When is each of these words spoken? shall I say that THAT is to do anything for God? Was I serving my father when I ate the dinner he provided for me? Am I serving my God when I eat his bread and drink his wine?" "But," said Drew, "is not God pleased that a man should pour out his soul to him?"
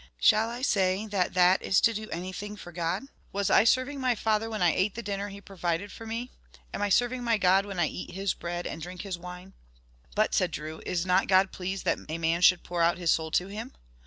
shall 0.19 0.49
I 0.49 0.63
say 0.63 1.05
that 1.05 1.35
THAT 1.35 1.61
is 1.61 1.79
to 1.81 1.93
do 1.93 2.09
anything 2.09 2.55
for 2.55 2.71
God? 2.71 3.03
Was 3.31 3.51
I 3.51 3.63
serving 3.65 3.99
my 4.01 4.15
father 4.15 4.49
when 4.49 4.63
I 4.63 4.73
ate 4.73 4.95
the 4.95 5.03
dinner 5.03 5.29
he 5.29 5.39
provided 5.39 5.91
for 5.91 6.07
me? 6.07 6.31
Am 6.73 6.81
I 6.81 6.89
serving 6.89 7.23
my 7.23 7.37
God 7.37 7.67
when 7.67 7.79
I 7.79 7.85
eat 7.85 8.15
his 8.15 8.33
bread 8.33 8.65
and 8.65 8.81
drink 8.81 9.03
his 9.03 9.19
wine?" 9.19 9.53
"But," 10.15 10.33
said 10.33 10.49
Drew, 10.49 10.81
"is 10.87 11.05
not 11.05 11.27
God 11.27 11.51
pleased 11.51 11.85
that 11.85 11.99
a 12.09 12.17
man 12.17 12.41
should 12.41 12.63
pour 12.63 12.81
out 12.81 12.97
his 12.97 13.11
soul 13.11 13.29
to 13.29 13.45
him?" 13.45 13.73